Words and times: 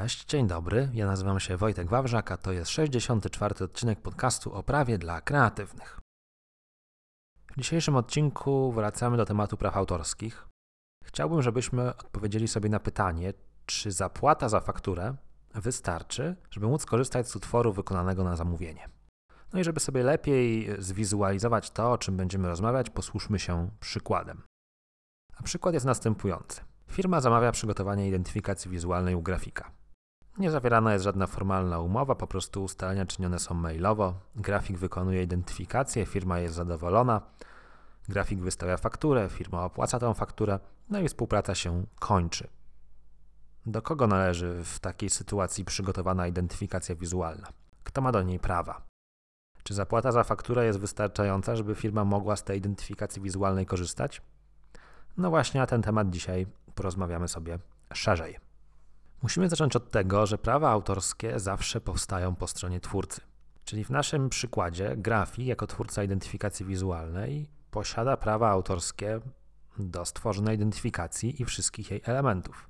Cześć, 0.00 0.24
dzień 0.26 0.46
dobry. 0.46 0.88
Ja 0.92 1.06
nazywam 1.06 1.40
się 1.40 1.56
Wojtek 1.56 1.88
Wawrzak, 1.88 2.32
a 2.32 2.36
to 2.36 2.52
jest 2.52 2.70
64. 2.70 3.64
odcinek 3.64 4.00
podcastu 4.00 4.52
o 4.54 4.62
prawie 4.62 4.98
dla 4.98 5.20
kreatywnych. 5.20 6.00
W 7.56 7.58
dzisiejszym 7.58 7.96
odcinku 7.96 8.72
wracamy 8.72 9.16
do 9.16 9.26
tematu 9.26 9.56
praw 9.56 9.76
autorskich. 9.76 10.48
Chciałbym, 11.04 11.42
żebyśmy 11.42 11.88
odpowiedzieli 11.88 12.48
sobie 12.48 12.68
na 12.68 12.80
pytanie, 12.80 13.32
czy 13.66 13.92
zapłata 13.92 14.48
za 14.48 14.60
fakturę 14.60 15.14
wystarczy, 15.54 16.36
żeby 16.50 16.66
móc 16.66 16.86
korzystać 16.86 17.28
z 17.28 17.36
utworu 17.36 17.72
wykonanego 17.72 18.24
na 18.24 18.36
zamówienie. 18.36 18.88
No 19.52 19.60
i 19.60 19.64
żeby 19.64 19.80
sobie 19.80 20.02
lepiej 20.02 20.68
zwizualizować 20.78 21.70
to, 21.70 21.92
o 21.92 21.98
czym 21.98 22.16
będziemy 22.16 22.48
rozmawiać, 22.48 22.90
posłuszmy 22.90 23.38
się 23.38 23.70
przykładem. 23.80 24.42
A 25.36 25.42
przykład 25.42 25.74
jest 25.74 25.86
następujący. 25.86 26.60
Firma 26.90 27.20
zamawia 27.20 27.52
przygotowanie 27.52 28.08
identyfikacji 28.08 28.70
wizualnej 28.70 29.14
u 29.14 29.22
grafika. 29.22 29.81
Nie 30.38 30.50
zawierana 30.50 30.92
jest 30.92 31.04
żadna 31.04 31.26
formalna 31.26 31.78
umowa, 31.78 32.14
po 32.14 32.26
prostu 32.26 32.64
ustalenia 32.64 33.06
czynione 33.06 33.38
są 33.38 33.54
mailowo. 33.54 34.14
Grafik 34.36 34.78
wykonuje 34.78 35.22
identyfikację, 35.22 36.06
firma 36.06 36.38
jest 36.38 36.54
zadowolona. 36.54 37.22
Grafik 38.08 38.40
wystawia 38.40 38.76
fakturę, 38.76 39.28
firma 39.28 39.64
opłaca 39.64 39.98
tę 39.98 40.14
fakturę, 40.14 40.58
no 40.90 41.00
i 41.00 41.08
współpraca 41.08 41.54
się 41.54 41.86
kończy. 41.98 42.48
Do 43.66 43.82
kogo 43.82 44.06
należy 44.06 44.64
w 44.64 44.78
takiej 44.78 45.10
sytuacji 45.10 45.64
przygotowana 45.64 46.26
identyfikacja 46.26 46.94
wizualna? 46.94 47.48
Kto 47.84 48.00
ma 48.00 48.12
do 48.12 48.22
niej 48.22 48.38
prawa? 48.38 48.82
Czy 49.62 49.74
zapłata 49.74 50.12
za 50.12 50.24
fakturę 50.24 50.66
jest 50.66 50.78
wystarczająca, 50.78 51.56
żeby 51.56 51.74
firma 51.74 52.04
mogła 52.04 52.36
z 52.36 52.44
tej 52.44 52.58
identyfikacji 52.58 53.22
wizualnej 53.22 53.66
korzystać? 53.66 54.22
No 55.16 55.30
właśnie 55.30 55.60
na 55.60 55.66
ten 55.66 55.82
temat 55.82 56.10
dzisiaj 56.10 56.46
porozmawiamy 56.74 57.28
sobie 57.28 57.58
szerzej. 57.92 58.51
Musimy 59.22 59.48
zacząć 59.48 59.76
od 59.76 59.90
tego, 59.90 60.26
że 60.26 60.38
prawa 60.38 60.70
autorskie 60.70 61.40
zawsze 61.40 61.80
powstają 61.80 62.34
po 62.34 62.46
stronie 62.46 62.80
twórcy. 62.80 63.20
Czyli 63.64 63.84
w 63.84 63.90
naszym 63.90 64.28
przykładzie 64.28 64.96
grafik 64.96 65.46
jako 65.46 65.66
twórca 65.66 66.02
identyfikacji 66.02 66.66
wizualnej 66.66 67.48
posiada 67.70 68.16
prawa 68.16 68.50
autorskie 68.50 69.20
do 69.78 70.04
stworzonej 70.04 70.56
identyfikacji 70.56 71.42
i 71.42 71.44
wszystkich 71.44 71.90
jej 71.90 72.00
elementów. 72.04 72.68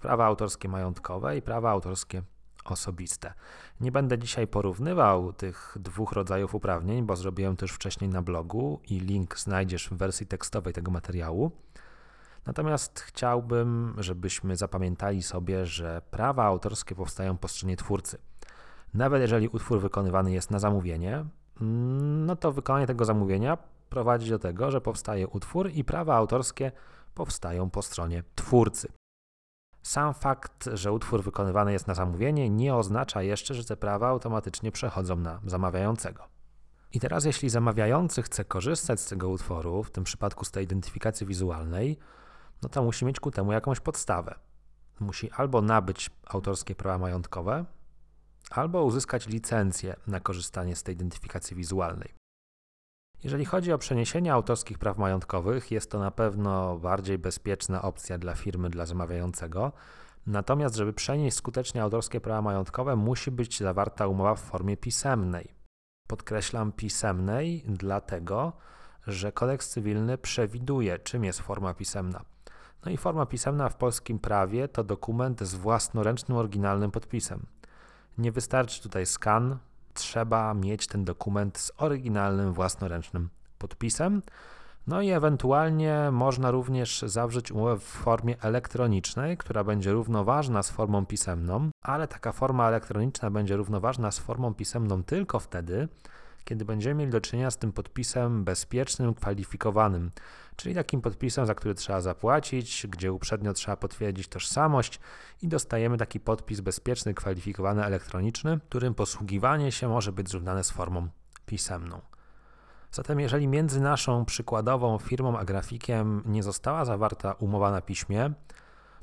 Prawa 0.00 0.26
autorskie 0.26 0.68
majątkowe 0.68 1.36
i 1.36 1.42
prawa 1.42 1.70
autorskie 1.70 2.22
osobiste. 2.64 3.34
Nie 3.80 3.92
będę 3.92 4.18
dzisiaj 4.18 4.46
porównywał 4.46 5.32
tych 5.32 5.76
dwóch 5.80 6.12
rodzajów 6.12 6.54
uprawnień, 6.54 7.06
bo 7.06 7.16
zrobiłem 7.16 7.56
to 7.56 7.64
już 7.64 7.72
wcześniej 7.72 8.10
na 8.10 8.22
blogu 8.22 8.80
i 8.88 9.00
link 9.00 9.38
znajdziesz 9.38 9.88
w 9.88 9.92
wersji 9.96 10.26
tekstowej 10.26 10.72
tego 10.72 10.90
materiału. 10.90 11.52
Natomiast 12.48 13.00
chciałbym, 13.00 13.94
żebyśmy 13.98 14.56
zapamiętali 14.56 15.22
sobie, 15.22 15.66
że 15.66 16.02
prawa 16.10 16.44
autorskie 16.44 16.94
powstają 16.94 17.38
po 17.38 17.48
stronie 17.48 17.76
twórcy. 17.76 18.18
Nawet 18.94 19.22
jeżeli 19.22 19.48
utwór 19.48 19.80
wykonywany 19.80 20.32
jest 20.32 20.50
na 20.50 20.58
zamówienie, 20.58 21.24
no 22.26 22.36
to 22.36 22.52
wykonanie 22.52 22.86
tego 22.86 23.04
zamówienia 23.04 23.58
prowadzi 23.90 24.30
do 24.30 24.38
tego, 24.38 24.70
że 24.70 24.80
powstaje 24.80 25.28
utwór 25.28 25.70
i 25.70 25.84
prawa 25.84 26.14
autorskie 26.14 26.72
powstają 27.14 27.70
po 27.70 27.82
stronie 27.82 28.22
twórcy. 28.34 28.92
Sam 29.82 30.14
fakt, 30.14 30.68
że 30.72 30.92
utwór 30.92 31.22
wykonywany 31.22 31.72
jest 31.72 31.86
na 31.86 31.94
zamówienie, 31.94 32.50
nie 32.50 32.74
oznacza 32.74 33.22
jeszcze, 33.22 33.54
że 33.54 33.64
te 33.64 33.76
prawa 33.76 34.08
automatycznie 34.08 34.72
przechodzą 34.72 35.16
na 35.16 35.40
zamawiającego. 35.46 36.24
I 36.92 37.00
teraz, 37.00 37.24
jeśli 37.24 37.50
zamawiający 37.50 38.22
chce 38.22 38.44
korzystać 38.44 39.00
z 39.00 39.08
tego 39.08 39.28
utworu, 39.28 39.82
w 39.82 39.90
tym 39.90 40.04
przypadku 40.04 40.44
z 40.44 40.50
tej 40.50 40.64
identyfikacji 40.64 41.26
wizualnej, 41.26 41.98
no 42.62 42.68
to 42.68 42.82
musi 42.82 43.04
mieć 43.04 43.20
ku 43.20 43.30
temu 43.30 43.52
jakąś 43.52 43.80
podstawę. 43.80 44.34
Musi 45.00 45.30
albo 45.30 45.62
nabyć 45.62 46.10
autorskie 46.26 46.74
prawa 46.74 46.98
majątkowe, 46.98 47.64
albo 48.50 48.84
uzyskać 48.84 49.26
licencję 49.26 49.96
na 50.06 50.20
korzystanie 50.20 50.76
z 50.76 50.82
tej 50.82 50.94
identyfikacji 50.94 51.56
wizualnej. 51.56 52.14
Jeżeli 53.24 53.44
chodzi 53.44 53.72
o 53.72 53.78
przeniesienie 53.78 54.32
autorskich 54.32 54.78
praw 54.78 54.98
majątkowych, 54.98 55.70
jest 55.70 55.90
to 55.90 55.98
na 55.98 56.10
pewno 56.10 56.78
bardziej 56.78 57.18
bezpieczna 57.18 57.82
opcja 57.82 58.18
dla 58.18 58.34
firmy, 58.34 58.70
dla 58.70 58.86
zamawiającego. 58.86 59.72
Natomiast, 60.26 60.74
żeby 60.74 60.92
przenieść 60.92 61.36
skutecznie 61.36 61.82
autorskie 61.82 62.20
prawa 62.20 62.42
majątkowe, 62.42 62.96
musi 62.96 63.30
być 63.30 63.58
zawarta 63.58 64.06
umowa 64.06 64.34
w 64.34 64.40
formie 64.40 64.76
pisemnej. 64.76 65.54
Podkreślam 66.06 66.72
pisemnej, 66.72 67.64
dlatego 67.68 68.52
że 69.06 69.32
kodeks 69.32 69.68
cywilny 69.68 70.18
przewiduje, 70.18 70.98
czym 70.98 71.24
jest 71.24 71.40
forma 71.40 71.74
pisemna. 71.74 72.24
No 72.84 72.92
i 72.92 72.96
forma 72.96 73.26
pisemna 73.26 73.68
w 73.68 73.76
polskim 73.76 74.18
prawie 74.18 74.68
to 74.68 74.84
dokument 74.84 75.40
z 75.40 75.54
własnoręcznym 75.54 76.38
oryginalnym 76.38 76.90
podpisem. 76.90 77.46
Nie 78.18 78.32
wystarczy 78.32 78.82
tutaj 78.82 79.06
skan, 79.06 79.58
trzeba 79.94 80.54
mieć 80.54 80.86
ten 80.86 81.04
dokument 81.04 81.58
z 81.58 81.72
oryginalnym 81.76 82.52
własnoręcznym 82.52 83.28
podpisem. 83.58 84.22
No 84.86 85.02
i 85.02 85.10
ewentualnie 85.10 86.08
można 86.12 86.50
również 86.50 87.02
zawrzeć 87.02 87.52
umowę 87.52 87.78
w 87.78 87.82
formie 87.82 88.42
elektronicznej, 88.42 89.36
która 89.36 89.64
będzie 89.64 89.92
równoważna 89.92 90.62
z 90.62 90.70
formą 90.70 91.06
pisemną, 91.06 91.70
ale 91.82 92.08
taka 92.08 92.32
forma 92.32 92.68
elektroniczna 92.68 93.30
będzie 93.30 93.56
równoważna 93.56 94.10
z 94.10 94.18
formą 94.18 94.54
pisemną 94.54 95.02
tylko 95.02 95.40
wtedy, 95.40 95.88
kiedy 96.48 96.64
będziemy 96.64 96.94
mieli 96.94 97.12
do 97.12 97.20
czynienia 97.20 97.50
z 97.50 97.56
tym 97.56 97.72
podpisem 97.72 98.44
bezpiecznym, 98.44 99.14
kwalifikowanym, 99.14 100.10
czyli 100.56 100.74
takim 100.74 101.00
podpisem, 101.00 101.46
za 101.46 101.54
który 101.54 101.74
trzeba 101.74 102.00
zapłacić, 102.00 102.86
gdzie 102.90 103.12
uprzednio 103.12 103.52
trzeba 103.52 103.76
potwierdzić 103.76 104.28
tożsamość 104.28 105.00
i 105.42 105.48
dostajemy 105.48 105.96
taki 105.96 106.20
podpis 106.20 106.60
bezpieczny, 106.60 107.14
kwalifikowany, 107.14 107.84
elektroniczny, 107.84 108.58
którym 108.68 108.94
posługiwanie 108.94 109.72
się 109.72 109.88
może 109.88 110.12
być 110.12 110.28
zrównane 110.28 110.64
z 110.64 110.70
formą 110.70 111.08
pisemną. 111.46 112.00
Zatem, 112.92 113.20
jeżeli 113.20 113.48
między 113.48 113.80
naszą 113.80 114.24
przykładową 114.24 114.98
firmą 114.98 115.38
a 115.38 115.44
grafikiem 115.44 116.22
nie 116.26 116.42
została 116.42 116.84
zawarta 116.84 117.32
umowa 117.32 117.70
na 117.70 117.80
piśmie, 117.80 118.32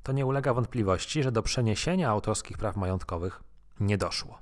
to 0.03 0.11
nie 0.11 0.25
ulega 0.25 0.53
wątpliwości, 0.53 1.23
że 1.23 1.31
do 1.31 1.43
przeniesienia 1.43 2.09
autorskich 2.09 2.57
praw 2.57 2.75
majątkowych 2.75 3.43
nie 3.79 3.97
doszło. 3.97 4.39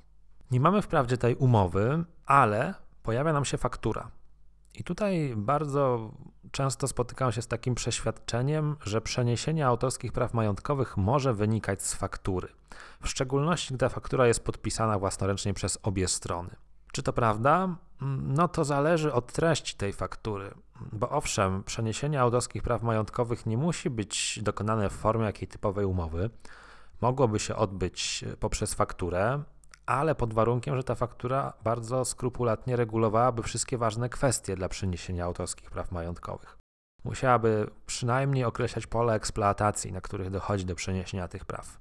Nie 0.50 0.60
mamy 0.60 0.82
wprawdzie 0.82 1.18
tej 1.18 1.34
umowy, 1.36 2.04
ale 2.26 2.83
pojawia 3.04 3.32
nam 3.32 3.44
się 3.44 3.58
faktura. 3.58 4.10
I 4.74 4.84
tutaj 4.84 5.34
bardzo 5.36 6.10
często 6.50 6.88
spotykam 6.88 7.32
się 7.32 7.42
z 7.42 7.46
takim 7.46 7.74
przeświadczeniem, 7.74 8.76
że 8.80 9.00
przeniesienie 9.00 9.66
autorskich 9.66 10.12
praw 10.12 10.34
majątkowych 10.34 10.96
może 10.96 11.34
wynikać 11.34 11.82
z 11.82 11.94
faktury, 11.94 12.48
w 13.02 13.08
szczególności 13.08 13.74
gdy 13.74 13.88
faktura 13.88 14.26
jest 14.26 14.44
podpisana 14.44 14.98
własnoręcznie 14.98 15.54
przez 15.54 15.78
obie 15.82 16.08
strony. 16.08 16.50
Czy 16.92 17.02
to 17.02 17.12
prawda? 17.12 17.76
No 18.22 18.48
to 18.48 18.64
zależy 18.64 19.12
od 19.12 19.32
treści 19.32 19.76
tej 19.76 19.92
faktury, 19.92 20.54
bo 20.92 21.10
owszem, 21.10 21.64
przeniesienie 21.64 22.20
autorskich 22.20 22.62
praw 22.62 22.82
majątkowych 22.82 23.46
nie 23.46 23.56
musi 23.56 23.90
być 23.90 24.40
dokonane 24.42 24.90
w 24.90 24.92
formie 24.92 25.24
jakiej 25.24 25.48
typowej 25.48 25.84
umowy. 25.84 26.30
Mogłoby 27.00 27.38
się 27.38 27.56
odbyć 27.56 28.24
poprzez 28.40 28.74
fakturę, 28.74 29.42
ale 29.86 30.14
pod 30.14 30.34
warunkiem, 30.34 30.76
że 30.76 30.84
ta 30.84 30.94
faktura 30.94 31.52
bardzo 31.64 32.04
skrupulatnie 32.04 32.76
regulowałaby 32.76 33.42
wszystkie 33.42 33.78
ważne 33.78 34.08
kwestie 34.08 34.56
dla 34.56 34.68
przeniesienia 34.68 35.24
autorskich 35.24 35.70
praw 35.70 35.92
majątkowych. 35.92 36.58
Musiałaby 37.04 37.70
przynajmniej 37.86 38.44
określać 38.44 38.86
pole 38.86 39.14
eksploatacji, 39.14 39.92
na 39.92 40.00
których 40.00 40.30
dochodzi 40.30 40.64
do 40.64 40.74
przeniesienia 40.74 41.28
tych 41.28 41.44
praw. 41.44 41.80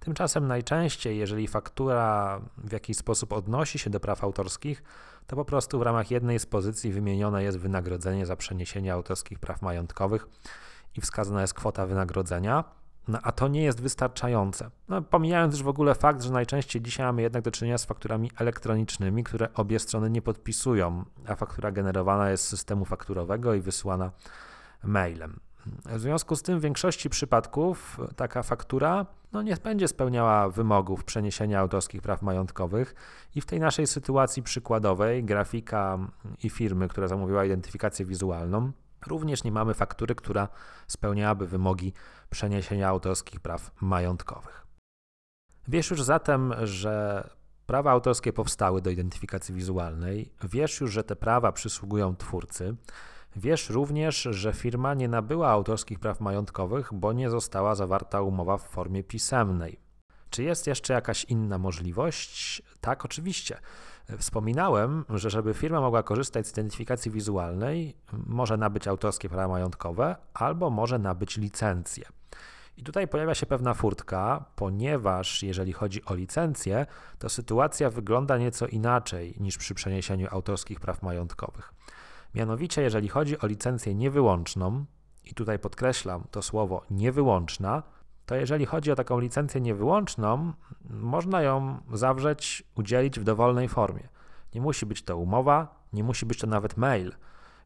Tymczasem 0.00 0.48
najczęściej, 0.48 1.18
jeżeli 1.18 1.48
faktura 1.48 2.40
w 2.58 2.72
jakiś 2.72 2.96
sposób 2.96 3.32
odnosi 3.32 3.78
się 3.78 3.90
do 3.90 4.00
praw 4.00 4.24
autorskich, 4.24 4.82
to 5.26 5.36
po 5.36 5.44
prostu 5.44 5.78
w 5.78 5.82
ramach 5.82 6.10
jednej 6.10 6.38
z 6.38 6.46
pozycji 6.46 6.92
wymienione 6.92 7.42
jest 7.42 7.58
wynagrodzenie 7.58 8.26
za 8.26 8.36
przeniesienie 8.36 8.92
autorskich 8.92 9.38
praw 9.38 9.62
majątkowych 9.62 10.26
i 10.96 11.00
wskazana 11.00 11.40
jest 11.40 11.54
kwota 11.54 11.86
wynagrodzenia. 11.86 12.64
No, 13.08 13.18
a 13.22 13.32
to 13.32 13.48
nie 13.48 13.62
jest 13.62 13.80
wystarczające. 13.80 14.70
No, 14.88 15.02
pomijając 15.02 15.54
już 15.54 15.62
w 15.62 15.68
ogóle 15.68 15.94
fakt, 15.94 16.22
że 16.22 16.32
najczęściej 16.32 16.82
dzisiaj 16.82 17.06
mamy 17.06 17.22
jednak 17.22 17.42
do 17.42 17.50
czynienia 17.50 17.78
z 17.78 17.84
fakturami 17.84 18.30
elektronicznymi, 18.38 19.24
które 19.24 19.54
obie 19.54 19.78
strony 19.78 20.10
nie 20.10 20.22
podpisują, 20.22 21.04
a 21.26 21.34
faktura 21.34 21.72
generowana 21.72 22.30
jest 22.30 22.44
z 22.44 22.48
systemu 22.48 22.84
fakturowego 22.84 23.54
i 23.54 23.60
wysyłana 23.60 24.10
mailem. 24.84 25.40
W 25.86 26.00
związku 26.00 26.36
z 26.36 26.42
tym 26.42 26.58
w 26.58 26.62
większości 26.62 27.10
przypadków 27.10 28.00
taka 28.16 28.42
faktura 28.42 29.06
no, 29.32 29.42
nie 29.42 29.56
będzie 29.56 29.88
spełniała 29.88 30.48
wymogów 30.48 31.04
przeniesienia 31.04 31.60
autorskich 31.60 32.02
praw 32.02 32.22
majątkowych 32.22 32.94
i 33.34 33.40
w 33.40 33.46
tej 33.46 33.60
naszej 33.60 33.86
sytuacji 33.86 34.42
przykładowej 34.42 35.24
grafika 35.24 35.98
i 36.42 36.50
firmy, 36.50 36.88
która 36.88 37.08
zamówiła 37.08 37.44
identyfikację 37.44 38.06
wizualną, 38.06 38.72
również 39.06 39.44
nie 39.44 39.52
mamy 39.52 39.74
faktury, 39.74 40.14
która 40.14 40.48
spełniałaby 40.86 41.46
wymogi 41.46 41.92
przeniesienia 42.30 42.88
autorskich 42.88 43.40
praw 43.40 43.70
majątkowych. 43.80 44.66
Wiesz 45.68 45.90
już 45.90 46.02
zatem, 46.02 46.54
że 46.62 47.24
prawa 47.66 47.90
autorskie 47.90 48.32
powstały 48.32 48.82
do 48.82 48.90
identyfikacji 48.90 49.54
wizualnej, 49.54 50.32
wiesz 50.42 50.80
już, 50.80 50.92
że 50.92 51.04
te 51.04 51.16
prawa 51.16 51.52
przysługują 51.52 52.16
twórcy, 52.16 52.76
wiesz 53.36 53.70
również, 53.70 54.22
że 54.22 54.52
firma 54.52 54.94
nie 54.94 55.08
nabyła 55.08 55.50
autorskich 55.50 55.98
praw 55.98 56.20
majątkowych, 56.20 56.90
bo 56.92 57.12
nie 57.12 57.30
została 57.30 57.74
zawarta 57.74 58.22
umowa 58.22 58.56
w 58.56 58.68
formie 58.68 59.04
pisemnej. 59.04 59.80
Czy 60.30 60.42
jest 60.42 60.66
jeszcze 60.66 60.94
jakaś 60.94 61.24
inna 61.24 61.58
możliwość? 61.58 62.62
Tak, 62.80 63.04
oczywiście. 63.04 63.58
Wspominałem, 64.18 65.04
że 65.08 65.30
żeby 65.30 65.54
firma 65.54 65.80
mogła 65.80 66.02
korzystać 66.02 66.46
z 66.46 66.52
identyfikacji 66.52 67.10
wizualnej, 67.10 67.96
może 68.12 68.56
nabyć 68.56 68.88
autorskie 68.88 69.28
prawa 69.28 69.48
majątkowe 69.48 70.16
albo 70.34 70.70
może 70.70 70.98
nabyć 70.98 71.36
licencję. 71.36 72.04
I 72.76 72.82
tutaj 72.82 73.08
pojawia 73.08 73.34
się 73.34 73.46
pewna 73.46 73.74
furtka, 73.74 74.44
ponieważ 74.56 75.42
jeżeli 75.42 75.72
chodzi 75.72 76.04
o 76.04 76.14
licencję, 76.14 76.86
to 77.18 77.28
sytuacja 77.28 77.90
wygląda 77.90 78.38
nieco 78.38 78.66
inaczej 78.66 79.34
niż 79.40 79.58
przy 79.58 79.74
przeniesieniu 79.74 80.28
autorskich 80.30 80.80
praw 80.80 81.02
majątkowych. 81.02 81.74
Mianowicie, 82.34 82.82
jeżeli 82.82 83.08
chodzi 83.08 83.38
o 83.38 83.46
licencję 83.46 83.94
niewyłączną, 83.94 84.84
i 85.24 85.34
tutaj 85.34 85.58
podkreślam 85.58 86.24
to 86.30 86.42
słowo 86.42 86.82
niewyłączna, 86.90 87.82
to 88.26 88.34
jeżeli 88.34 88.66
chodzi 88.66 88.92
o 88.92 88.94
taką 88.96 89.20
licencję 89.20 89.60
niewyłączną, 89.60 90.52
można 90.90 91.42
ją 91.42 91.78
zawrzeć, 91.92 92.64
udzielić 92.74 93.20
w 93.20 93.24
dowolnej 93.24 93.68
formie. 93.68 94.08
Nie 94.54 94.60
musi 94.60 94.86
być 94.86 95.02
to 95.02 95.16
umowa, 95.16 95.84
nie 95.92 96.04
musi 96.04 96.26
być 96.26 96.38
to 96.38 96.46
nawet 96.46 96.76
mail. 96.76 97.12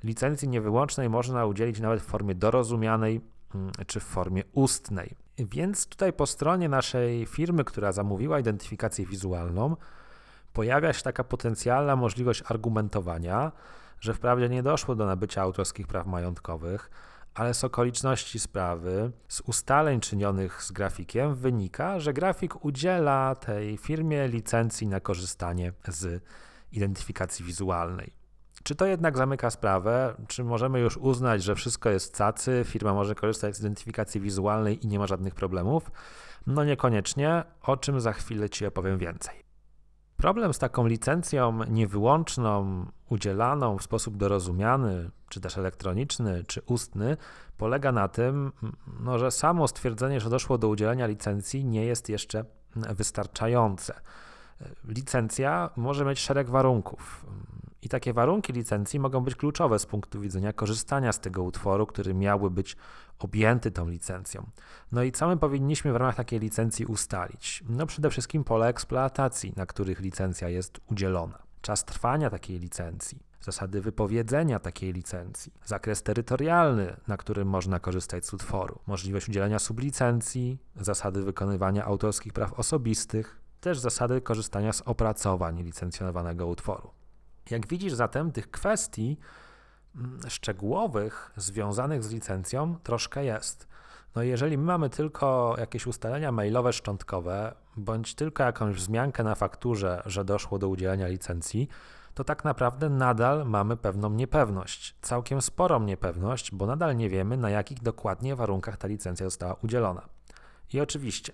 Licencji 0.04 0.48
niewyłącznej 0.48 1.08
można 1.08 1.46
udzielić 1.46 1.80
nawet 1.80 2.00
w 2.00 2.04
formie 2.04 2.34
dorozumianej 2.34 3.20
mm, 3.54 3.70
czy 3.86 4.00
w 4.00 4.04
formie 4.04 4.42
ustnej. 4.52 5.16
Więc 5.38 5.86
tutaj 5.86 6.12
po 6.12 6.26
stronie 6.26 6.68
naszej 6.68 7.26
firmy, 7.26 7.64
która 7.64 7.92
zamówiła 7.92 8.40
identyfikację 8.40 9.06
wizualną, 9.06 9.76
pojawia 10.52 10.92
się 10.92 11.02
taka 11.02 11.24
potencjalna 11.24 11.96
możliwość 11.96 12.42
argumentowania, 12.48 13.52
że 14.00 14.14
wprawdzie 14.14 14.48
nie 14.48 14.62
doszło 14.62 14.94
do 14.94 15.06
nabycia 15.06 15.42
autorskich 15.42 15.86
praw 15.86 16.06
majątkowych, 16.06 16.90
ale 17.38 17.54
z 17.54 17.64
okoliczności 17.64 18.38
sprawy, 18.38 19.12
z 19.28 19.40
ustaleń 19.40 20.00
czynionych 20.00 20.62
z 20.62 20.72
grafikiem 20.72 21.34
wynika, 21.34 22.00
że 22.00 22.12
grafik 22.12 22.64
udziela 22.64 23.34
tej 23.34 23.76
firmie 23.76 24.28
licencji 24.28 24.86
na 24.86 25.00
korzystanie 25.00 25.72
z 25.88 26.22
identyfikacji 26.72 27.44
wizualnej. 27.44 28.12
Czy 28.62 28.74
to 28.74 28.86
jednak 28.86 29.16
zamyka 29.16 29.50
sprawę? 29.50 30.14
Czy 30.28 30.44
możemy 30.44 30.80
już 30.80 30.96
uznać, 30.96 31.42
że 31.42 31.54
wszystko 31.54 31.90
jest 31.90 32.16
cacy, 32.16 32.62
firma 32.66 32.94
może 32.94 33.14
korzystać 33.14 33.56
z 33.56 33.60
identyfikacji 33.60 34.20
wizualnej 34.20 34.84
i 34.84 34.88
nie 34.88 34.98
ma 34.98 35.06
żadnych 35.06 35.34
problemów? 35.34 35.90
No 36.46 36.64
niekoniecznie, 36.64 37.44
o 37.62 37.76
czym 37.76 38.00
za 38.00 38.12
chwilę 38.12 38.50
Ci 38.50 38.66
opowiem 38.66 38.98
więcej. 38.98 39.47
Problem 40.18 40.54
z 40.54 40.58
taką 40.58 40.86
licencją 40.86 41.64
niewyłączną, 41.64 42.86
udzielaną 43.08 43.78
w 43.78 43.82
sposób 43.82 44.16
dorozumiany, 44.16 45.10
czy 45.28 45.40
też 45.40 45.58
elektroniczny, 45.58 46.44
czy 46.44 46.62
ustny, 46.66 47.16
polega 47.56 47.92
na 47.92 48.08
tym, 48.08 48.52
no, 49.00 49.18
że 49.18 49.30
samo 49.30 49.68
stwierdzenie, 49.68 50.20
że 50.20 50.30
doszło 50.30 50.58
do 50.58 50.68
udzielenia 50.68 51.06
licencji, 51.06 51.64
nie 51.64 51.84
jest 51.84 52.08
jeszcze 52.08 52.44
wystarczające. 52.76 54.00
Licencja 54.84 55.70
może 55.76 56.04
mieć 56.04 56.18
szereg 56.18 56.50
warunków. 56.50 57.26
I 57.82 57.88
takie 57.88 58.12
warunki 58.12 58.52
licencji 58.52 59.00
mogą 59.00 59.20
być 59.20 59.34
kluczowe 59.34 59.78
z 59.78 59.86
punktu 59.86 60.20
widzenia 60.20 60.52
korzystania 60.52 61.12
z 61.12 61.20
tego 61.20 61.42
utworu, 61.42 61.86
który 61.86 62.14
miałby 62.14 62.50
być 62.50 62.76
objęty 63.18 63.70
tą 63.70 63.88
licencją. 63.88 64.46
No 64.92 65.02
i 65.02 65.12
co 65.12 65.28
my 65.28 65.36
powinniśmy 65.36 65.92
w 65.92 65.96
ramach 65.96 66.14
takiej 66.14 66.40
licencji 66.40 66.86
ustalić? 66.86 67.64
No 67.68 67.86
przede 67.86 68.10
wszystkim 68.10 68.44
pole 68.44 68.68
eksploatacji, 68.68 69.52
na 69.56 69.66
których 69.66 70.00
licencja 70.00 70.48
jest 70.48 70.80
udzielona, 70.90 71.38
czas 71.62 71.84
trwania 71.84 72.30
takiej 72.30 72.58
licencji, 72.58 73.18
zasady 73.40 73.80
wypowiedzenia 73.80 74.58
takiej 74.58 74.92
licencji, 74.92 75.52
zakres 75.64 76.02
terytorialny, 76.02 76.96
na 77.08 77.16
którym 77.16 77.48
można 77.48 77.80
korzystać 77.80 78.26
z 78.26 78.34
utworu, 78.34 78.78
możliwość 78.86 79.28
udzielenia 79.28 79.58
sublicencji, 79.58 80.58
zasady 80.76 81.22
wykonywania 81.22 81.84
autorskich 81.84 82.32
praw 82.32 82.52
osobistych, 82.52 83.40
też 83.60 83.78
zasady 83.78 84.20
korzystania 84.20 84.72
z 84.72 84.80
opracowań 84.80 85.62
licencjonowanego 85.62 86.46
utworu. 86.46 86.90
Jak 87.50 87.66
widzisz 87.66 87.92
zatem, 87.92 88.32
tych 88.32 88.50
kwestii 88.50 89.18
szczegółowych 90.28 91.32
związanych 91.36 92.04
z 92.04 92.12
licencją 92.12 92.76
troszkę 92.82 93.24
jest. 93.24 93.68
No 94.14 94.22
jeżeli 94.22 94.58
my 94.58 94.64
mamy 94.64 94.90
tylko 94.90 95.56
jakieś 95.58 95.86
ustalenia 95.86 96.32
mailowe 96.32 96.72
szczątkowe, 96.72 97.54
bądź 97.76 98.14
tylko 98.14 98.42
jakąś 98.42 98.76
wzmiankę 98.76 99.24
na 99.24 99.34
fakturze, 99.34 100.02
że 100.06 100.24
doszło 100.24 100.58
do 100.58 100.68
udzielenia 100.68 101.08
licencji, 101.08 101.68
to 102.14 102.24
tak 102.24 102.44
naprawdę 102.44 102.88
nadal 102.88 103.46
mamy 103.46 103.76
pewną 103.76 104.10
niepewność, 104.10 104.96
całkiem 105.02 105.42
sporą 105.42 105.80
niepewność, 105.80 106.54
bo 106.54 106.66
nadal 106.66 106.96
nie 106.96 107.08
wiemy, 107.08 107.36
na 107.36 107.50
jakich 107.50 107.82
dokładnie 107.82 108.36
warunkach 108.36 108.76
ta 108.76 108.88
licencja 108.88 109.26
została 109.26 109.54
udzielona. 109.54 110.02
I 110.72 110.80
oczywiście, 110.80 111.32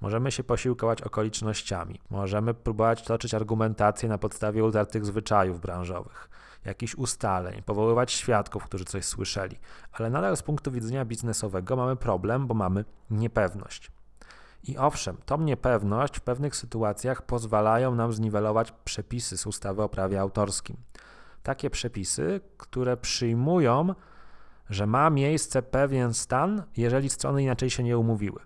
Możemy 0.00 0.32
się 0.32 0.44
posiłkować 0.44 1.02
okolicznościami, 1.02 2.00
możemy 2.10 2.54
próbować 2.54 3.02
toczyć 3.02 3.34
argumentację 3.34 4.08
na 4.08 4.18
podstawie 4.18 4.64
utartych 4.64 5.06
zwyczajów 5.06 5.60
branżowych, 5.60 6.30
jakichś 6.64 6.94
ustaleń, 6.94 7.62
powoływać 7.62 8.12
świadków, 8.12 8.64
którzy 8.64 8.84
coś 8.84 9.04
słyszeli, 9.04 9.58
ale 9.92 10.10
nadal 10.10 10.36
z 10.36 10.42
punktu 10.42 10.70
widzenia 10.70 11.04
biznesowego 11.04 11.76
mamy 11.76 11.96
problem, 11.96 12.46
bo 12.46 12.54
mamy 12.54 12.84
niepewność. 13.10 13.90
I 14.64 14.78
owszem, 14.78 15.16
tą 15.26 15.40
niepewność 15.40 16.16
w 16.16 16.20
pewnych 16.20 16.56
sytuacjach 16.56 17.22
pozwalają 17.22 17.94
nam 17.94 18.12
zniwelować 18.12 18.72
przepisy 18.84 19.38
z 19.38 19.46
ustawy 19.46 19.82
o 19.82 19.88
prawie 19.88 20.20
autorskim. 20.20 20.76
Takie 21.42 21.70
przepisy, 21.70 22.40
które 22.56 22.96
przyjmują, 22.96 23.94
że 24.70 24.86
ma 24.86 25.10
miejsce 25.10 25.62
pewien 25.62 26.14
stan, 26.14 26.62
jeżeli 26.76 27.10
strony 27.10 27.42
inaczej 27.42 27.70
się 27.70 27.82
nie 27.82 27.98
umówiły. 27.98 28.40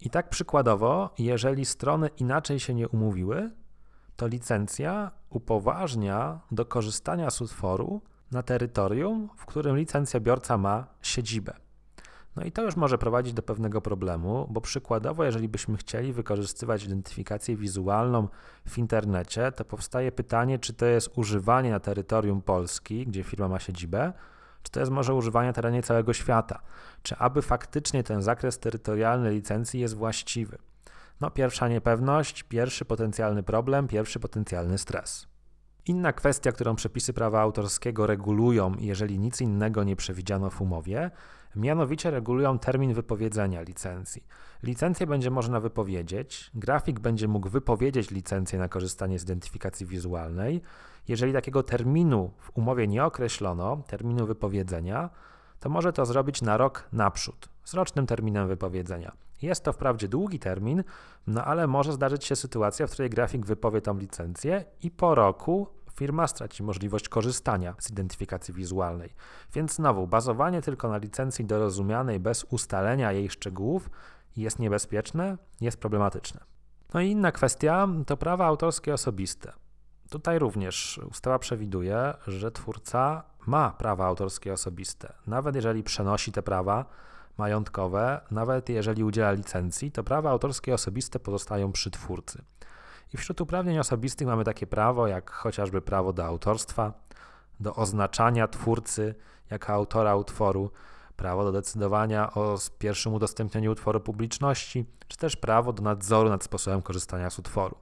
I 0.00 0.10
tak 0.10 0.28
przykładowo, 0.28 1.10
jeżeli 1.18 1.64
strony 1.64 2.08
inaczej 2.16 2.60
się 2.60 2.74
nie 2.74 2.88
umówiły, 2.88 3.50
to 4.18 4.26
licencja 4.26 5.10
upoważnia 5.30 6.40
do 6.50 6.64
korzystania 6.66 7.30
z 7.30 7.40
utworu 7.40 8.00
na 8.30 8.42
terytorium, 8.42 9.28
w 9.36 9.46
którym 9.46 9.76
licencjobiorca 9.76 10.58
ma 10.58 10.86
siedzibę. 11.02 11.54
No 12.36 12.44
i 12.44 12.52
to 12.52 12.62
już 12.62 12.76
może 12.76 12.98
prowadzić 12.98 13.32
do 13.32 13.42
pewnego 13.42 13.80
problemu, 13.80 14.48
bo 14.50 14.60
przykładowo, 14.60 15.24
jeżeli 15.24 15.48
byśmy 15.48 15.76
chcieli 15.76 16.12
wykorzystywać 16.12 16.84
identyfikację 16.84 17.56
wizualną 17.56 18.28
w 18.68 18.78
internecie, 18.78 19.52
to 19.52 19.64
powstaje 19.64 20.12
pytanie, 20.12 20.58
czy 20.58 20.74
to 20.74 20.86
jest 20.86 21.10
używanie 21.18 21.70
na 21.70 21.80
terytorium 21.80 22.42
Polski, 22.42 23.06
gdzie 23.06 23.22
firma 23.22 23.48
ma 23.48 23.58
siedzibę, 23.58 24.12
czy 24.62 24.72
to 24.72 24.80
jest 24.80 24.92
może 24.92 25.14
używanie 25.14 25.48
na 25.48 25.52
terenie 25.52 25.82
całego 25.82 26.12
świata? 26.12 26.60
Czy 27.02 27.16
aby 27.16 27.42
faktycznie 27.42 28.04
ten 28.04 28.22
zakres 28.22 28.58
terytorialny 28.58 29.30
licencji 29.30 29.80
jest 29.80 29.94
właściwy? 29.94 30.58
No, 31.20 31.30
pierwsza 31.30 31.68
niepewność, 31.68 32.42
pierwszy 32.42 32.84
potencjalny 32.84 33.42
problem, 33.42 33.88
pierwszy 33.88 34.20
potencjalny 34.20 34.78
stres. 34.78 35.28
Inna 35.86 36.12
kwestia, 36.12 36.52
którą 36.52 36.74
przepisy 36.74 37.12
prawa 37.12 37.40
autorskiego 37.40 38.06
regulują, 38.06 38.72
jeżeli 38.78 39.18
nic 39.18 39.40
innego 39.40 39.84
nie 39.84 39.96
przewidziano 39.96 40.50
w 40.50 40.60
umowie, 40.60 41.10
mianowicie 41.56 42.10
regulują 42.10 42.58
termin 42.58 42.94
wypowiedzenia 42.94 43.62
licencji. 43.62 44.26
Licencję 44.62 45.06
będzie 45.06 45.30
można 45.30 45.60
wypowiedzieć, 45.60 46.50
grafik 46.54 47.00
będzie 47.00 47.28
mógł 47.28 47.48
wypowiedzieć 47.48 48.10
licencję 48.10 48.58
na 48.58 48.68
korzystanie 48.68 49.18
z 49.18 49.22
identyfikacji 49.22 49.86
wizualnej. 49.86 50.62
Jeżeli 51.08 51.32
takiego 51.32 51.62
terminu 51.62 52.30
w 52.38 52.50
umowie 52.56 52.88
nie 52.88 53.04
określono, 53.04 53.82
terminu 53.86 54.26
wypowiedzenia, 54.26 55.10
to 55.60 55.68
może 55.68 55.92
to 55.92 56.06
zrobić 56.06 56.42
na 56.42 56.56
rok 56.56 56.88
naprzód, 56.92 57.48
z 57.64 57.74
rocznym 57.74 58.06
terminem 58.06 58.48
wypowiedzenia. 58.48 59.12
Jest 59.42 59.64
to 59.64 59.72
wprawdzie 59.72 60.08
długi 60.08 60.38
termin, 60.38 60.84
no 61.26 61.44
ale 61.44 61.66
może 61.66 61.92
zdarzyć 61.92 62.24
się 62.24 62.36
sytuacja, 62.36 62.86
w 62.86 62.90
której 62.90 63.10
grafik 63.10 63.46
wypowie 63.46 63.80
tą 63.80 63.98
licencję 63.98 64.64
i 64.82 64.90
po 64.90 65.14
roku 65.14 65.68
firma 65.94 66.26
straci 66.26 66.62
możliwość 66.62 67.08
korzystania 67.08 67.74
z 67.78 67.90
identyfikacji 67.90 68.54
wizualnej. 68.54 69.14
Więc 69.54 69.74
znowu, 69.74 70.06
bazowanie 70.06 70.62
tylko 70.62 70.88
na 70.88 70.96
licencji 70.96 71.44
dorozumianej 71.44 72.20
bez 72.20 72.44
ustalenia 72.44 73.12
jej 73.12 73.30
szczegółów 73.30 73.90
jest 74.36 74.58
niebezpieczne, 74.58 75.36
jest 75.60 75.80
problematyczne. 75.80 76.40
No 76.94 77.00
i 77.00 77.10
inna 77.10 77.32
kwestia 77.32 77.88
to 78.06 78.16
prawa 78.16 78.46
autorskie 78.46 78.94
osobiste. 78.94 79.52
Tutaj 80.10 80.38
również 80.38 81.00
ustawa 81.10 81.38
przewiduje, 81.38 82.14
że 82.26 82.50
twórca 82.50 83.22
ma 83.46 83.70
prawa 83.70 84.06
autorskie 84.06 84.52
osobiste. 84.52 85.12
Nawet 85.26 85.54
jeżeli 85.54 85.82
przenosi 85.82 86.32
te 86.32 86.42
prawa 86.42 86.84
majątkowe, 87.38 88.20
nawet 88.30 88.68
jeżeli 88.68 89.04
udziela 89.04 89.32
licencji, 89.32 89.92
to 89.92 90.04
prawa 90.04 90.30
autorskie 90.30 90.74
osobiste 90.74 91.20
pozostają 91.20 91.72
przy 91.72 91.90
twórcy. 91.90 92.42
I 93.14 93.16
wśród 93.16 93.40
uprawnień 93.40 93.78
osobistych 93.78 94.26
mamy 94.26 94.44
takie 94.44 94.66
prawo, 94.66 95.06
jak 95.06 95.30
chociażby 95.30 95.82
prawo 95.82 96.12
do 96.12 96.24
autorstwa, 96.24 96.92
do 97.60 97.74
oznaczania 97.74 98.48
twórcy 98.48 99.14
jako 99.50 99.72
autora 99.72 100.16
utworu, 100.16 100.70
prawo 101.16 101.44
do 101.44 101.52
decydowania 101.52 102.34
o 102.34 102.58
pierwszym 102.78 103.14
udostępnieniu 103.14 103.72
utworu 103.72 104.00
publiczności, 104.00 104.86
czy 105.08 105.16
też 105.16 105.36
prawo 105.36 105.72
do 105.72 105.82
nadzoru 105.82 106.28
nad 106.28 106.44
sposobem 106.44 106.82
korzystania 106.82 107.30
z 107.30 107.38
utworu. 107.38 107.76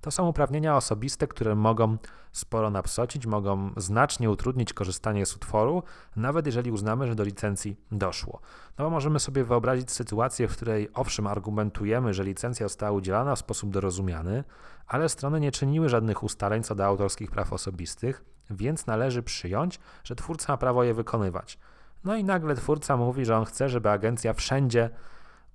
To 0.00 0.10
są 0.10 0.28
uprawnienia 0.28 0.76
osobiste, 0.76 1.26
które 1.26 1.54
mogą 1.54 1.96
sporo 2.32 2.70
napsocić, 2.70 3.26
mogą 3.26 3.70
znacznie 3.76 4.30
utrudnić 4.30 4.72
korzystanie 4.72 5.26
z 5.26 5.36
utworu, 5.36 5.82
nawet 6.16 6.46
jeżeli 6.46 6.70
uznamy, 6.70 7.06
że 7.06 7.14
do 7.14 7.24
licencji 7.24 7.76
doszło. 7.92 8.40
No 8.78 8.84
bo 8.84 8.90
możemy 8.90 9.20
sobie 9.20 9.44
wyobrazić 9.44 9.90
sytuację, 9.90 10.48
w 10.48 10.56
której 10.56 10.88
owszem 10.94 11.26
argumentujemy, 11.26 12.14
że 12.14 12.24
licencja 12.24 12.66
została 12.66 12.92
udzielana 12.92 13.34
w 13.34 13.38
sposób 13.38 13.70
dorozumiany, 13.70 14.44
ale 14.86 15.08
strony 15.08 15.40
nie 15.40 15.52
czyniły 15.52 15.88
żadnych 15.88 16.22
ustaleń 16.22 16.62
co 16.62 16.74
do 16.74 16.84
autorskich 16.84 17.30
praw 17.30 17.52
osobistych, 17.52 18.24
więc 18.50 18.86
należy 18.86 19.22
przyjąć, 19.22 19.80
że 20.04 20.14
twórca 20.14 20.52
ma 20.52 20.56
prawo 20.56 20.84
je 20.84 20.94
wykonywać. 20.94 21.58
No 22.04 22.16
i 22.16 22.24
nagle 22.24 22.54
twórca 22.54 22.96
mówi, 22.96 23.24
że 23.24 23.36
on 23.36 23.44
chce, 23.44 23.68
żeby 23.68 23.90
agencja 23.90 24.32
wszędzie 24.32 24.90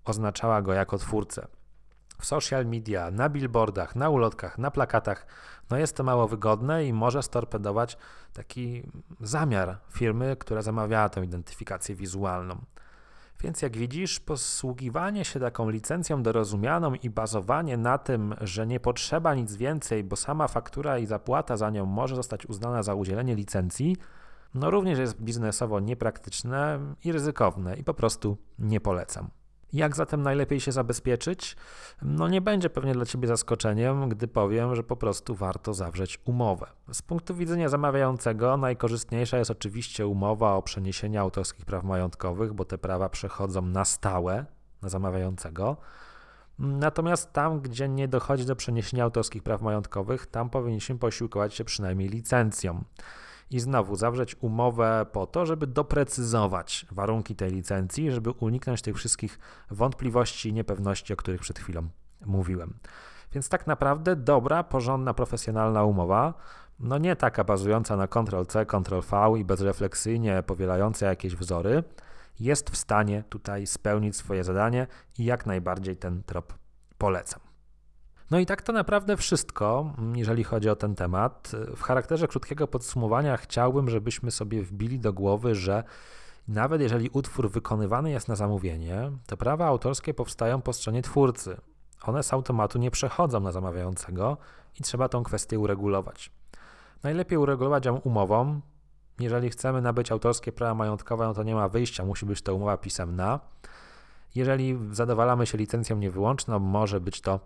oznaczała 0.05 0.61
go 0.61 0.73
jako 0.73 0.97
twórcę. 0.97 1.47
W 2.23 2.25
social 2.25 2.65
media, 2.65 3.11
na 3.11 3.29
billboardach, 3.29 3.95
na 3.95 4.09
ulotkach, 4.09 4.57
na 4.57 4.71
plakatach, 4.71 5.25
no 5.69 5.77
jest 5.77 5.97
to 5.97 6.03
mało 6.03 6.27
wygodne 6.27 6.85
i 6.85 6.93
może 6.93 7.23
storpedować 7.23 7.97
taki 8.33 8.83
zamiar 9.21 9.77
firmy, 9.91 10.35
która 10.39 10.61
zamawiała 10.61 11.09
tę 11.09 11.23
identyfikację 11.23 11.95
wizualną. 11.95 12.57
Więc 13.41 13.61
jak 13.61 13.77
widzisz, 13.77 14.19
posługiwanie 14.19 15.25
się 15.25 15.39
taką 15.39 15.69
licencją 15.69 16.23
dorozumianą 16.23 16.93
i 16.93 17.09
bazowanie 17.09 17.77
na 17.77 17.97
tym, 17.97 18.35
że 18.41 18.67
nie 18.67 18.79
potrzeba 18.79 19.35
nic 19.35 19.55
więcej, 19.55 20.03
bo 20.03 20.15
sama 20.15 20.47
faktura 20.47 20.97
i 20.99 21.05
zapłata 21.05 21.57
za 21.57 21.69
nią 21.69 21.85
może 21.85 22.15
zostać 22.15 22.45
uznana 22.45 22.83
za 22.83 22.93
udzielenie 22.93 23.35
licencji, 23.35 23.97
no 24.53 24.71
również 24.71 24.99
jest 24.99 25.21
biznesowo 25.21 25.79
niepraktyczne 25.79 26.79
i 27.03 27.11
ryzykowne 27.11 27.77
i 27.77 27.83
po 27.83 27.93
prostu 27.93 28.37
nie 28.59 28.81
polecam. 28.81 29.29
Jak 29.73 29.95
zatem 29.95 30.21
najlepiej 30.21 30.59
się 30.59 30.71
zabezpieczyć? 30.71 31.55
No 32.01 32.27
nie 32.27 32.41
będzie 32.41 32.69
pewnie 32.69 32.93
dla 32.93 33.05
Ciebie 33.05 33.27
zaskoczeniem, 33.27 34.09
gdy 34.09 34.27
powiem, 34.27 34.75
że 34.75 34.83
po 34.83 34.95
prostu 34.95 35.35
warto 35.35 35.73
zawrzeć 35.73 36.19
umowę. 36.25 36.67
Z 36.91 37.01
punktu 37.01 37.35
widzenia 37.35 37.69
zamawiającego 37.69 38.57
najkorzystniejsza 38.57 39.37
jest 39.37 39.51
oczywiście 39.51 40.07
umowa 40.07 40.53
o 40.53 40.61
przeniesienie 40.61 41.19
autorskich 41.19 41.65
praw 41.65 41.83
majątkowych, 41.83 42.53
bo 42.53 42.65
te 42.65 42.77
prawa 42.77 43.09
przechodzą 43.09 43.61
na 43.61 43.85
stałe 43.85 44.45
na 44.81 44.89
zamawiającego. 44.89 45.77
Natomiast 46.59 47.33
tam, 47.33 47.61
gdzie 47.61 47.89
nie 47.89 48.07
dochodzi 48.07 48.45
do 48.45 48.55
przeniesienia 48.55 49.03
autorskich 49.03 49.43
praw 49.43 49.61
majątkowych, 49.61 50.25
tam 50.25 50.49
powinniśmy 50.49 50.97
posiłkować 50.97 51.53
się 51.53 51.63
przynajmniej 51.63 52.09
licencją 52.09 52.83
i 53.51 53.59
znowu 53.59 53.95
zawrzeć 53.95 54.35
umowę 54.41 55.05
po 55.11 55.27
to, 55.27 55.45
żeby 55.45 55.67
doprecyzować 55.67 56.85
warunki 56.91 57.35
tej 57.35 57.51
licencji, 57.51 58.11
żeby 58.11 58.31
uniknąć 58.31 58.81
tych 58.81 58.95
wszystkich 58.95 59.39
wątpliwości 59.71 60.49
i 60.49 60.53
niepewności, 60.53 61.13
o 61.13 61.15
których 61.15 61.41
przed 61.41 61.59
chwilą 61.59 61.87
mówiłem. 62.25 62.73
Więc 63.31 63.49
tak 63.49 63.67
naprawdę 63.67 64.15
dobra, 64.15 64.63
porządna, 64.63 65.13
profesjonalna 65.13 65.83
umowa, 65.83 66.33
no 66.79 66.97
nie 66.97 67.15
taka 67.15 67.43
bazująca 67.43 67.97
na 67.97 68.07
Ctrl-C, 68.07 68.65
Ctrl-V 68.65 69.39
i 69.39 69.45
bezrefleksyjnie 69.45 70.43
powielająca 70.43 71.05
jakieś 71.05 71.35
wzory, 71.35 71.83
jest 72.39 72.69
w 72.69 72.77
stanie 72.77 73.23
tutaj 73.29 73.67
spełnić 73.67 74.15
swoje 74.15 74.43
zadanie 74.43 74.87
i 75.17 75.25
jak 75.25 75.45
najbardziej 75.45 75.97
ten 75.97 76.23
trop 76.23 76.53
polecam. 76.97 77.52
No 78.31 78.39
i 78.39 78.45
tak 78.45 78.61
to 78.61 78.73
naprawdę 78.73 79.17
wszystko, 79.17 79.93
jeżeli 80.15 80.43
chodzi 80.43 80.69
o 80.69 80.75
ten 80.75 80.95
temat. 80.95 81.51
W 81.75 81.81
charakterze 81.81 82.27
krótkiego 82.27 82.67
podsumowania 82.67 83.37
chciałbym, 83.37 83.89
żebyśmy 83.89 84.31
sobie 84.31 84.61
wbili 84.61 84.99
do 84.99 85.13
głowy, 85.13 85.55
że 85.55 85.83
nawet 86.47 86.81
jeżeli 86.81 87.09
utwór 87.09 87.51
wykonywany 87.51 88.11
jest 88.11 88.27
na 88.27 88.35
zamówienie, 88.35 89.11
to 89.27 89.37
prawa 89.37 89.65
autorskie 89.65 90.13
powstają 90.13 90.61
po 90.61 90.73
stronie 90.73 91.01
twórcy. 91.01 91.57
One 92.03 92.23
z 92.23 92.33
automatu 92.33 92.79
nie 92.79 92.91
przechodzą 92.91 93.39
na 93.39 93.51
zamawiającego 93.51 94.37
i 94.79 94.83
trzeba 94.83 95.09
tą 95.09 95.23
kwestię 95.23 95.59
uregulować. 95.59 96.31
Najlepiej 97.03 97.37
uregulować 97.37 97.85
ją 97.85 97.97
umową. 97.97 98.61
Jeżeli 99.19 99.49
chcemy 99.49 99.81
nabyć 99.81 100.11
autorskie 100.11 100.51
prawa 100.51 100.73
majątkowe, 100.73 101.25
no 101.25 101.33
to 101.33 101.43
nie 101.43 101.55
ma 101.55 101.69
wyjścia, 101.69 102.05
musi 102.05 102.25
być 102.25 102.41
to 102.41 102.55
umowa 102.55 102.77
pisemna. 102.77 103.39
Jeżeli 104.35 104.79
zadowalamy 104.91 105.45
się 105.45 105.57
licencją 105.57 105.97
niewyłączną, 105.97 106.59
może 106.59 107.01
być 107.01 107.21
to 107.21 107.39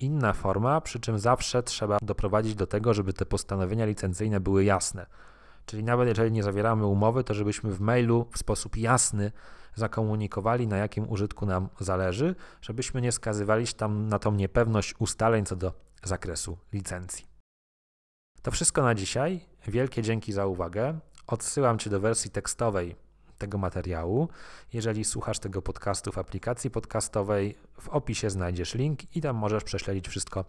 inna 0.00 0.32
forma, 0.32 0.80
przy 0.80 1.00
czym 1.00 1.18
zawsze 1.18 1.62
trzeba 1.62 1.98
doprowadzić 2.02 2.54
do 2.54 2.66
tego, 2.66 2.94
żeby 2.94 3.12
te 3.12 3.26
postanowienia 3.26 3.86
licencyjne 3.86 4.40
były 4.40 4.64
jasne. 4.64 5.06
Czyli 5.66 5.84
nawet 5.84 6.08
jeżeli 6.08 6.32
nie 6.32 6.42
zawieramy 6.42 6.86
umowy, 6.86 7.24
to 7.24 7.34
żebyśmy 7.34 7.70
w 7.70 7.80
mailu 7.80 8.28
w 8.32 8.38
sposób 8.38 8.76
jasny 8.76 9.32
zakomunikowali, 9.74 10.66
na 10.66 10.76
jakim 10.76 11.10
użytku 11.10 11.46
nam 11.46 11.68
zależy, 11.80 12.34
żebyśmy 12.60 13.00
nie 13.00 13.12
skazywali 13.12 13.66
się 13.66 13.74
tam 13.74 14.08
na 14.08 14.18
tą 14.18 14.34
niepewność 14.34 14.94
ustaleń 14.98 15.44
co 15.44 15.56
do 15.56 15.72
zakresu 16.04 16.58
licencji. 16.72 17.26
To 18.42 18.50
wszystko 18.50 18.82
na 18.82 18.94
dzisiaj. 18.94 19.40
Wielkie 19.68 20.02
dzięki 20.02 20.32
za 20.32 20.46
uwagę. 20.46 20.98
Odsyłam 21.26 21.78
Cię 21.78 21.90
do 21.90 22.00
wersji 22.00 22.30
tekstowej 22.30 22.96
tego 23.42 23.58
materiału. 23.58 24.28
Jeżeli 24.72 25.04
słuchasz 25.04 25.38
tego 25.38 25.62
podcastu 25.62 26.12
w 26.12 26.18
aplikacji 26.18 26.70
podcastowej, 26.70 27.58
w 27.80 27.88
opisie 27.88 28.30
znajdziesz 28.30 28.74
link 28.74 29.16
i 29.16 29.20
tam 29.20 29.36
możesz 29.36 29.64
prześledzić 29.64 30.08
wszystko 30.08 30.44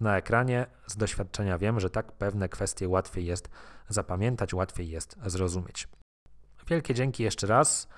na 0.00 0.16
ekranie. 0.16 0.66
Z 0.86 0.96
doświadczenia 0.96 1.58
wiem, 1.58 1.80
że 1.80 1.90
tak 1.90 2.12
pewne 2.12 2.48
kwestie 2.48 2.88
łatwiej 2.88 3.26
jest 3.26 3.48
zapamiętać, 3.88 4.54
łatwiej 4.54 4.90
jest 4.90 5.16
zrozumieć. 5.26 5.88
Wielkie 6.68 6.94
dzięki 6.94 7.22
jeszcze 7.22 7.46
raz. 7.46 7.88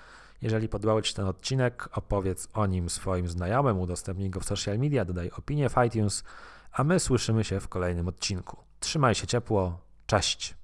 Jeżeli 0.43 0.69
podobał 0.69 1.03
Ci 1.03 1.15
ten 1.15 1.27
odcinek, 1.27 1.89
opowiedz 1.93 2.49
o 2.55 2.67
nim 2.67 2.91
swoim 2.91 3.29
znajomym, 3.29 3.81
udostępnij 3.81 4.31
go 4.31 4.41
w 4.41 4.45
social 4.45 4.79
media, 4.79 5.05
dodaj 5.05 5.31
opinię 5.31 5.69
w 5.69 5.75
iTunes, 5.87 6.25
a 6.73 6.85
my 6.85 7.01
słyszymy 7.01 7.45
się 7.45 7.61
w 7.61 7.69
kolejnym 7.69 8.09
odcinku. 8.09 8.57
Trzymaj 8.81 9.15
się 9.15 9.27
ciepło, 9.27 9.79
cześć! 10.07 10.62